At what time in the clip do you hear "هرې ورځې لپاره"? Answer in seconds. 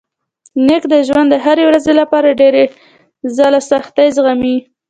1.45-2.37